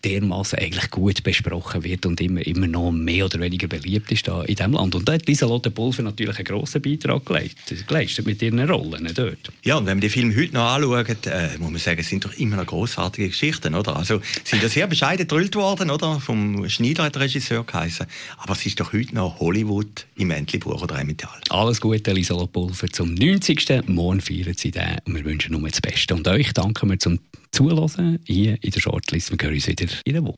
dermaßen 0.05 0.59
eigentlich 0.59 0.91
gut 0.91 1.23
besprochen 1.23 1.85
wird 1.85 2.07
und 2.07 2.21
immer, 2.21 2.47
immer 2.47 2.67
noch 2.67 2.91
mehr 2.91 3.27
oder 3.27 3.41
weniger 3.41 3.69
beliebt 3.69 4.11
ist 4.13 4.27
da 4.27 4.43
in 4.43 4.55
diesem 4.55 4.73
Land. 4.73 4.95
Und 4.95 5.09
da 5.09 5.13
hat 5.13 5.27
Lieselotte 5.27 5.71
Pulver 5.71 6.03
natürlich 6.03 6.39
einen 6.39 6.47
grossen 6.47 6.83
Beitrag 6.83 7.27
geleistet, 7.27 8.27
mit 8.27 8.43
ihren 8.43 8.61
Rollen 8.61 9.11
dort. 9.15 9.53
Ja, 9.63 9.77
und 9.77 9.87
wenn 9.87 9.99
man 9.99 10.01
die 10.01 10.09
Filme 10.09 10.35
heute 10.35 10.55
noch 10.55 10.71
anschaut, 10.71 11.27
äh, 11.27 11.51
muss 11.59 11.71
man 11.71 11.81
sagen, 11.81 12.01
es 12.01 12.09
sind 12.09 12.25
doch 12.25 12.33
immer 12.35 12.57
noch 12.57 12.67
grossartige 12.67 13.29
Geschichten, 13.29 13.75
oder? 13.75 13.97
Also, 13.97 14.21
sind 14.45 14.63
ja 14.63 14.69
sehr 14.69 14.87
bescheiden 14.87 15.27
gedrillt 15.27 15.55
worden, 15.55 15.91
oder? 15.91 16.21
Vom 16.21 16.69
Schneider 16.69 17.05
hat 17.05 17.15
der 17.15 17.23
Regisseur 17.23 17.65
geheißen. 17.65 18.07
Aber 18.39 18.55
es 18.55 18.65
ist 18.65 18.81
doch 18.81 18.93
heute 18.93 19.15
noch 19.15 19.41
Hollywood 19.51 20.07
im 20.15 20.31
Entlebuch 20.31 20.81
oder 20.81 21.01
Emmental. 21.01 21.41
Alles 21.49 21.81
Gute, 21.81 22.13
Lieselotte 22.13 22.53
Pulver, 22.53 22.87
zum 22.87 23.15
90. 23.15 23.89
Morgen 23.89 24.21
feiern 24.21 24.55
Sie 24.57 24.71
den 24.71 24.99
und 25.05 25.17
wir 25.17 25.25
wünschen 25.25 25.59
nur 25.59 25.69
das 25.69 25.81
Beste. 25.81 26.15
Und 26.15 26.29
euch 26.29 26.53
danken 26.53 26.89
wir 26.89 27.01
zum 27.01 27.19
Zuhören 27.51 28.21
hier 28.25 28.63
in 28.63 28.71
der 28.71 28.79
Shortlist. 28.79 29.33
Wir 29.33 29.39
hören 29.43 29.55
uns 29.57 29.67
wieder 29.67 29.87
in 30.05 30.13
der 30.13 30.23
Woche. 30.23 30.37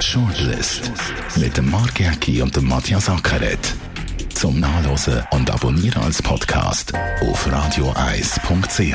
Shortlist 0.00 0.92
mit 1.40 1.56
dem 1.56 1.68
Mark 1.68 1.98
Jäcki 1.98 2.42
und 2.42 2.54
dem 2.54 2.68
Matthias 2.68 3.08
Ackeret. 3.08 3.74
Zum 4.32 4.60
Nachlesen 4.60 5.24
und 5.32 5.50
Abonnieren 5.50 6.02
als 6.04 6.22
Podcast 6.22 6.92
auf 7.22 7.50
radioeis.ch. 7.50 8.94